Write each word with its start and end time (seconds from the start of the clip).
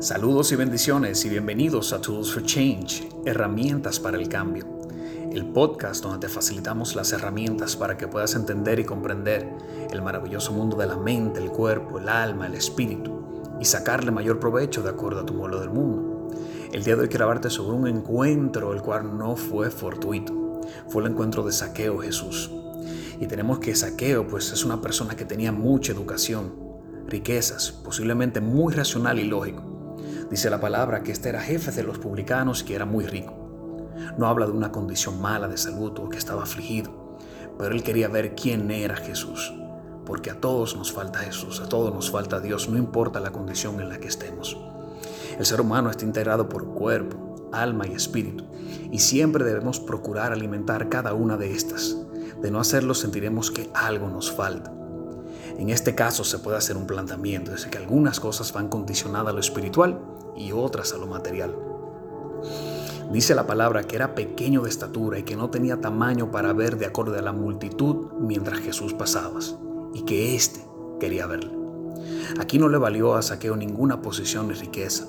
Saludos 0.00 0.52
y 0.52 0.56
bendiciones 0.56 1.24
y 1.24 1.30
bienvenidos 1.30 1.94
a 1.94 2.02
Tools 2.02 2.30
for 2.30 2.42
Change, 2.42 3.08
herramientas 3.24 3.98
para 3.98 4.18
el 4.18 4.28
cambio. 4.28 4.66
El 5.32 5.46
podcast 5.46 6.04
donde 6.04 6.26
te 6.26 6.32
facilitamos 6.32 6.94
las 6.94 7.14
herramientas 7.14 7.76
para 7.76 7.96
que 7.96 8.06
puedas 8.06 8.34
entender 8.34 8.78
y 8.78 8.84
comprender 8.84 9.48
el 9.90 10.02
maravilloso 10.02 10.52
mundo 10.52 10.76
de 10.76 10.86
la 10.86 10.98
mente, 10.98 11.40
el 11.40 11.50
cuerpo, 11.50 11.98
el 11.98 12.10
alma, 12.10 12.46
el 12.46 12.54
espíritu 12.54 13.40
y 13.58 13.64
sacarle 13.64 14.10
mayor 14.10 14.38
provecho 14.38 14.82
de 14.82 14.90
acuerdo 14.90 15.20
a 15.20 15.26
tu 15.26 15.32
modelo 15.32 15.60
del 15.60 15.70
mundo. 15.70 16.28
El 16.74 16.84
día 16.84 16.94
de 16.94 17.02
hoy 17.02 17.08
quiero 17.08 17.24
hablarte 17.24 17.48
sobre 17.48 17.78
un 17.78 17.88
encuentro 17.88 18.74
el 18.74 18.82
cual 18.82 19.16
no 19.16 19.34
fue 19.34 19.70
fortuito. 19.70 20.60
Fue 20.88 21.02
el 21.04 21.10
encuentro 21.10 21.42
de 21.42 21.52
Saqueo 21.52 22.00
Jesús. 22.00 22.50
Y 23.18 23.26
tenemos 23.28 23.60
que 23.60 23.74
Saqueo 23.74 24.28
pues 24.28 24.52
es 24.52 24.62
una 24.62 24.78
persona 24.82 25.16
que 25.16 25.24
tenía 25.24 25.52
mucha 25.52 25.92
educación, 25.92 26.52
riquezas, 27.06 27.72
posiblemente 27.72 28.42
muy 28.42 28.74
racional 28.74 29.18
y 29.18 29.24
lógico 29.24 29.75
Dice 30.30 30.50
la 30.50 30.60
palabra 30.60 31.04
que 31.04 31.12
este 31.12 31.28
era 31.28 31.40
jefe 31.40 31.70
de 31.70 31.84
los 31.84 31.98
publicanos 31.98 32.62
y 32.62 32.64
que 32.64 32.74
era 32.74 32.84
muy 32.84 33.06
rico. 33.06 33.32
No 34.18 34.26
habla 34.26 34.46
de 34.46 34.52
una 34.52 34.72
condición 34.72 35.20
mala 35.20 35.46
de 35.46 35.56
salud 35.56 35.96
o 36.00 36.08
que 36.08 36.18
estaba 36.18 36.42
afligido, 36.42 37.16
pero 37.56 37.72
él 37.72 37.84
quería 37.84 38.08
ver 38.08 38.34
quién 38.34 38.70
era 38.72 38.96
Jesús. 38.96 39.54
Porque 40.04 40.30
a 40.30 40.40
todos 40.40 40.76
nos 40.76 40.92
falta 40.92 41.20
Jesús, 41.20 41.60
a 41.60 41.68
todos 41.68 41.94
nos 41.94 42.10
falta 42.10 42.40
Dios, 42.40 42.68
no 42.68 42.76
importa 42.76 43.20
la 43.20 43.30
condición 43.30 43.80
en 43.80 43.88
la 43.88 43.98
que 43.98 44.08
estemos. 44.08 44.58
El 45.38 45.46
ser 45.46 45.60
humano 45.60 45.90
está 45.90 46.04
integrado 46.04 46.48
por 46.48 46.74
cuerpo, 46.74 47.48
alma 47.52 47.86
y 47.86 47.92
espíritu, 47.92 48.44
y 48.90 48.98
siempre 48.98 49.44
debemos 49.44 49.78
procurar 49.78 50.32
alimentar 50.32 50.88
cada 50.88 51.14
una 51.14 51.36
de 51.36 51.52
estas. 51.54 51.96
De 52.42 52.50
no 52.50 52.58
hacerlo 52.58 52.94
sentiremos 52.94 53.52
que 53.52 53.70
algo 53.74 54.08
nos 54.08 54.32
falta. 54.32 54.72
En 55.56 55.70
este 55.70 55.94
caso 55.94 56.24
se 56.24 56.40
puede 56.40 56.58
hacer 56.58 56.76
un 56.76 56.86
planteamiento, 56.86 57.54
es 57.54 57.66
que 57.66 57.78
algunas 57.78 58.18
cosas 58.18 58.52
van 58.52 58.68
condicionadas 58.68 59.28
a 59.28 59.32
lo 59.32 59.40
espiritual 59.40 60.15
y 60.36 60.52
otras 60.52 60.92
a 60.92 60.98
lo 60.98 61.06
material. 61.06 61.56
Dice 63.12 63.34
la 63.34 63.46
palabra 63.46 63.84
que 63.84 63.96
era 63.96 64.14
pequeño 64.14 64.62
de 64.62 64.68
estatura 64.68 65.18
y 65.18 65.22
que 65.22 65.36
no 65.36 65.48
tenía 65.48 65.80
tamaño 65.80 66.30
para 66.30 66.52
ver 66.52 66.76
de 66.76 66.86
acuerdo 66.86 67.16
a 67.16 67.22
la 67.22 67.32
multitud 67.32 68.08
mientras 68.18 68.58
Jesús 68.58 68.94
pasaba, 68.94 69.38
y 69.94 70.02
que 70.02 70.34
éste 70.34 70.60
quería 70.98 71.26
verle. 71.26 71.56
Aquí 72.38 72.58
no 72.58 72.68
le 72.68 72.78
valió 72.78 73.14
a 73.14 73.22
Saqueo 73.22 73.56
ninguna 73.56 74.02
posición 74.02 74.48
ni 74.48 74.54
riqueza. 74.54 75.06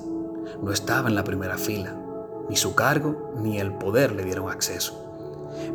No 0.62 0.72
estaba 0.72 1.08
en 1.08 1.14
la 1.14 1.24
primera 1.24 1.58
fila. 1.58 1.96
Ni 2.48 2.56
su 2.56 2.74
cargo 2.74 3.32
ni 3.42 3.58
el 3.58 3.72
poder 3.74 4.12
le 4.12 4.24
dieron 4.24 4.50
acceso. 4.50 5.04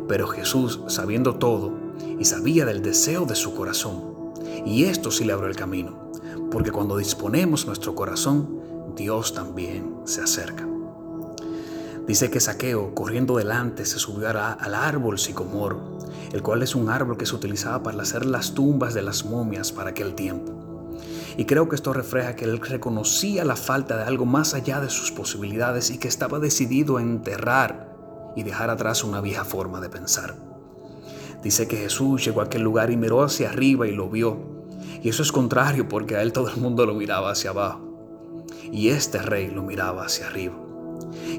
Pero 0.08 0.26
Jesús, 0.26 0.80
sabiendo 0.88 1.36
todo 1.36 1.72
y 2.18 2.24
sabía 2.24 2.64
del 2.64 2.82
deseo 2.82 3.26
de 3.26 3.34
su 3.34 3.54
corazón, 3.54 4.32
y 4.64 4.84
esto 4.84 5.10
sí 5.10 5.24
le 5.24 5.32
abrió 5.32 5.48
el 5.48 5.56
camino, 5.56 6.10
porque 6.50 6.72
cuando 6.72 6.96
disponemos 6.96 7.66
nuestro 7.66 7.94
corazón, 7.94 8.60
Dios 8.96 9.34
también 9.34 9.96
se 10.04 10.22
acerca. 10.22 10.68
Dice 12.06 12.30
que 12.30 12.38
Saqueo, 12.38 12.94
corriendo 12.94 13.38
delante, 13.38 13.86
se 13.86 13.98
subió 13.98 14.28
al 14.28 14.74
árbol 14.74 15.18
sicomoro, 15.18 15.98
el 16.32 16.42
cual 16.42 16.62
es 16.62 16.74
un 16.74 16.90
árbol 16.90 17.16
que 17.16 17.26
se 17.26 17.34
utilizaba 17.34 17.82
para 17.82 18.02
hacer 18.02 18.26
las 18.26 18.52
tumbas 18.52 18.94
de 18.94 19.02
las 19.02 19.24
momias 19.24 19.72
para 19.72 19.90
aquel 19.90 20.14
tiempo. 20.14 20.52
Y 21.36 21.46
creo 21.46 21.68
que 21.68 21.74
esto 21.74 21.92
refleja 21.92 22.36
que 22.36 22.44
él 22.44 22.60
reconocía 22.60 23.44
la 23.44 23.56
falta 23.56 23.96
de 23.96 24.04
algo 24.04 24.26
más 24.26 24.54
allá 24.54 24.80
de 24.80 24.90
sus 24.90 25.10
posibilidades 25.10 25.90
y 25.90 25.98
que 25.98 26.08
estaba 26.08 26.38
decidido 26.38 26.98
a 26.98 27.02
enterrar 27.02 27.92
y 28.36 28.42
dejar 28.42 28.70
atrás 28.70 29.02
una 29.02 29.20
vieja 29.20 29.44
forma 29.44 29.80
de 29.80 29.88
pensar. 29.88 30.36
Dice 31.42 31.66
que 31.66 31.78
Jesús 31.78 32.24
llegó 32.24 32.42
a 32.42 32.44
aquel 32.44 32.62
lugar 32.62 32.90
y 32.90 32.96
miró 32.96 33.22
hacia 33.22 33.48
arriba 33.48 33.88
y 33.88 33.92
lo 33.92 34.08
vio. 34.08 34.38
Y 35.02 35.08
eso 35.08 35.22
es 35.22 35.32
contrario 35.32 35.88
porque 35.88 36.16
a 36.16 36.22
él 36.22 36.32
todo 36.32 36.48
el 36.48 36.58
mundo 36.58 36.86
lo 36.86 36.94
miraba 36.94 37.32
hacia 37.32 37.50
abajo 37.50 37.83
y 38.74 38.88
este 38.88 39.22
rey 39.22 39.50
lo 39.50 39.62
miraba 39.62 40.04
hacia 40.04 40.26
arriba. 40.26 40.56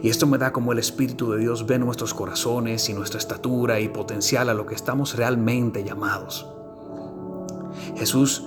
Y 0.02 0.10
esto 0.10 0.26
me 0.26 0.38
da 0.38 0.54
como 0.54 0.72
el 0.72 0.80
Espíritu 0.80 1.32
de 1.32 1.40
Dios 1.40 1.66
ve 1.66 1.78
nuestros 1.78 2.14
corazones 2.14 2.88
y 2.88 2.94
nuestra 2.94 3.20
estatura 3.20 3.82
y 3.82 3.90
potencial 3.90 4.48
a 4.48 4.54
lo 4.54 4.66
que 4.66 4.74
estamos 4.74 5.18
realmente 5.18 5.84
llamados. 5.84 6.48
Jesús, 7.98 8.46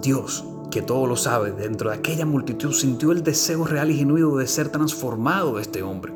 Dios, 0.00 0.46
que 0.70 0.80
todo 0.80 1.06
lo 1.06 1.16
sabe, 1.16 1.52
dentro 1.52 1.90
de 1.90 1.96
aquella 1.96 2.24
multitud 2.24 2.72
sintió 2.72 3.12
el 3.12 3.22
deseo 3.22 3.66
real 3.66 3.90
y 3.90 3.98
genuino 3.98 4.34
de 4.36 4.46
ser 4.46 4.70
transformado 4.70 5.56
de 5.56 5.62
este 5.62 5.82
hombre. 5.82 6.14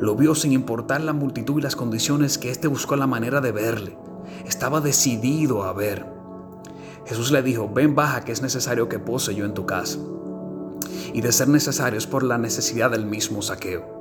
Lo 0.00 0.16
vio 0.16 0.34
sin 0.34 0.50
importar 0.52 1.00
la 1.00 1.12
multitud 1.12 1.60
y 1.60 1.62
las 1.62 1.76
condiciones 1.76 2.38
que 2.38 2.50
éste 2.50 2.66
buscó 2.66 2.96
la 2.96 3.06
manera 3.06 3.40
de 3.40 3.52
verle. 3.52 3.96
Estaba 4.48 4.80
decidido 4.80 5.62
a 5.62 5.72
ver. 5.74 6.04
Jesús 7.06 7.30
le 7.30 7.42
dijo, 7.42 7.70
ven 7.72 7.94
baja 7.94 8.24
que 8.24 8.32
es 8.32 8.42
necesario 8.42 8.88
que 8.88 8.98
pose 8.98 9.32
yo 9.36 9.44
en 9.44 9.54
tu 9.54 9.64
casa 9.64 9.98
y 11.12 11.20
de 11.20 11.32
ser 11.32 11.48
necesarios 11.48 12.06
por 12.06 12.22
la 12.22 12.38
necesidad 12.38 12.90
del 12.90 13.06
mismo 13.06 13.42
saqueo. 13.42 14.00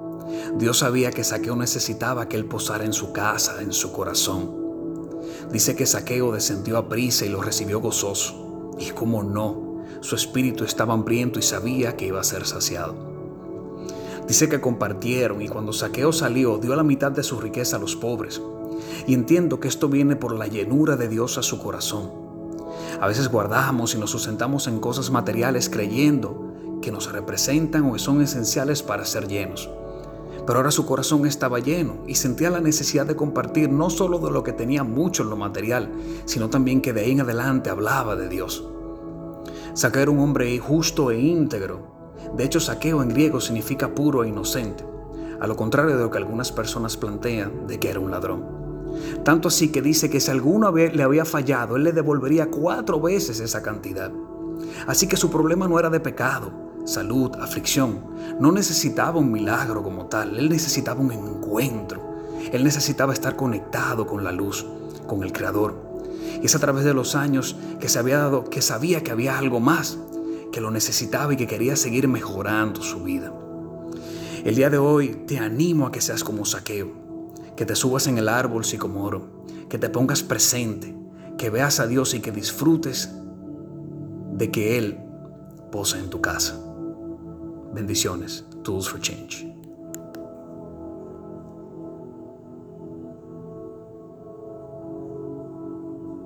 Dios 0.57 0.79
sabía 0.79 1.11
que 1.11 1.23
Saqueo 1.23 1.55
necesitaba 1.55 2.27
que 2.27 2.37
él 2.37 2.45
posara 2.45 2.85
en 2.85 2.93
su 2.93 3.11
casa, 3.11 3.61
en 3.61 3.71
su 3.71 3.91
corazón. 3.91 4.59
Dice 5.51 5.75
que 5.75 5.85
Saqueo 5.85 6.31
descendió 6.31 6.77
a 6.77 6.87
prisa 6.87 7.25
y 7.25 7.29
lo 7.29 7.41
recibió 7.41 7.79
gozoso. 7.79 8.75
Y 8.79 8.91
como 8.91 9.23
no, 9.23 9.83
su 10.01 10.15
espíritu 10.15 10.63
estaba 10.63 10.93
hambriento 10.93 11.39
y 11.39 11.41
sabía 11.41 11.95
que 11.95 12.05
iba 12.05 12.19
a 12.19 12.23
ser 12.23 12.45
saciado. 12.45 12.95
Dice 14.27 14.47
que 14.47 14.61
compartieron 14.61 15.41
y 15.41 15.47
cuando 15.47 15.73
Saqueo 15.73 16.13
salió 16.13 16.59
dio 16.59 16.75
la 16.75 16.83
mitad 16.83 17.11
de 17.11 17.23
su 17.23 17.39
riqueza 17.39 17.77
a 17.77 17.79
los 17.79 17.95
pobres. 17.95 18.41
Y 19.07 19.15
entiendo 19.15 19.59
que 19.59 19.67
esto 19.67 19.89
viene 19.89 20.15
por 20.15 20.35
la 20.35 20.47
llenura 20.47 20.95
de 20.95 21.07
Dios 21.07 21.37
a 21.37 21.43
su 21.43 21.59
corazón. 21.59 22.11
A 23.01 23.07
veces 23.07 23.29
guardamos 23.29 23.95
y 23.95 23.97
nos 23.97 24.11
sustentamos 24.11 24.67
en 24.67 24.79
cosas 24.79 25.09
materiales 25.09 25.69
creyendo 25.69 26.48
que 26.81 26.91
nos 26.91 27.12
representan 27.12 27.85
o 27.85 27.97
son 27.97 28.22
esenciales 28.22 28.84
para 28.84 29.06
ser 29.06 29.28
llenos. 29.28 29.69
Pero 30.45 30.59
ahora 30.59 30.72
su 30.72 30.85
corazón 30.85 31.25
estaba 31.25 31.59
lleno 31.59 31.97
y 32.07 32.16
sentía 32.16 32.50
la 32.50 32.59
necesidad 32.59 33.06
de 33.06 33.16
compartir 33.16 33.69
no 33.69 33.90
solo 33.90 34.19
de 34.19 34.31
lo 34.31 34.44
que 34.44 34.53
tenía 34.53 34.84
mucho 34.84 35.23
en 35.23 35.29
lo 35.29 35.35
material, 35.35 35.91
sino 36.25 36.50
también 36.50 36.81
que 36.81 36.94
de 36.94 37.01
ahí 37.01 37.12
en 37.12 37.22
adelante 37.22 37.69
hablaba 37.69 38.16
de 38.16 38.29
Dios. 38.29 38.68
Saqueo 39.73 40.01
era 40.01 40.12
un 40.12 40.19
hombre 40.19 40.57
justo 40.57 41.12
e 41.12 41.19
íntegro. 41.19 42.16
De 42.35 42.44
hecho, 42.44 42.59
saqueo 42.59 43.03
en 43.03 43.09
griego 43.09 43.39
significa 43.39 43.94
puro 43.94 44.23
e 44.23 44.29
inocente, 44.29 44.84
a 45.39 45.47
lo 45.47 45.56
contrario 45.56 45.95
de 45.95 46.03
lo 46.03 46.09
que 46.09 46.18
algunas 46.18 46.51
personas 46.51 46.97
plantean 46.97 47.68
de 47.68 47.79
que 47.79 47.89
era 47.89 48.00
un 48.00 48.12
ladrón. 48.12 48.59
Tanto 49.23 49.47
así 49.50 49.72
que 49.72 49.81
dice 49.81 50.09
que 50.09 50.19
si 50.19 50.31
alguna 50.31 50.72
vez 50.72 50.95
le 50.95 51.03
había 51.03 51.25
fallado, 51.25 51.75
él 51.75 51.84
le 51.84 51.91
devolvería 51.91 52.50
cuatro 52.50 53.00
veces 53.00 53.39
esa 53.39 53.62
cantidad. 53.62 54.12
Así 54.88 55.07
que 55.07 55.18
su 55.18 55.29
problema 55.29 55.68
no 55.68 55.79
era 55.79 55.89
de 55.89 56.00
pecado, 56.00 56.51
salud, 56.89 57.31
aflicción. 57.39 58.00
No 58.39 58.51
necesitaba 58.51 59.19
un 59.19 59.31
milagro 59.31 59.83
como 59.83 60.07
tal, 60.07 60.38
él 60.38 60.50
necesitaba 60.50 61.00
un 61.00 61.11
encuentro. 61.11 62.09
Él 62.51 62.63
necesitaba 62.63 63.13
estar 63.13 63.35
conectado 63.35 64.07
con 64.07 64.23
la 64.23 64.31
luz, 64.31 64.66
con 65.07 65.23
el 65.23 65.31
Creador. 65.31 65.75
Y 66.41 66.45
es 66.45 66.55
a 66.55 66.59
través 66.59 66.83
de 66.83 66.94
los 66.94 67.16
años 67.16 67.55
que 67.79 67.89
se 67.89 68.00
había 68.00 68.17
dado, 68.17 68.45
que 68.45 68.61
sabía 68.61 69.03
que 69.03 69.11
había 69.11 69.38
algo 69.38 69.59
más, 69.59 69.97
que 70.51 70.61
lo 70.61 70.72
necesitaba 70.72 71.33
y 71.33 71.38
que 71.38 71.47
quería 71.47 71.75
seguir 71.75 72.07
mejorando 72.07 72.81
su 72.81 73.03
vida. 73.03 73.31
El 74.44 74.56
día 74.56 74.69
de 74.69 74.77
hoy 74.77 75.23
te 75.27 75.38
animo 75.38 75.85
a 75.85 75.91
que 75.91 76.01
seas 76.01 76.23
como 76.23 76.45
saqueo, 76.45 76.91
que 77.56 77.66
te 77.66 77.75
subas 77.75 78.07
en 78.07 78.17
el 78.17 78.29
árbol 78.29 78.66
sicomoro, 78.66 79.44
que 79.67 79.77
te 79.77 79.89
pongas 79.89 80.23
presente, 80.23 80.95
que 81.38 81.50
veas 81.50 81.79
a 81.79 81.88
Dios 81.88 82.13
y 82.13 82.21
que 82.21 82.31
disfrutes 82.31 83.11
de 84.33 84.50
que 84.50 84.77
Él 84.77 85.00
posa 85.71 86.00
en 86.00 86.09
tu 86.09 86.21
casa. 86.21 86.57
Bendiciones. 87.74 88.46
Tools 88.63 88.88
for 88.88 89.00
Change. 89.00 89.58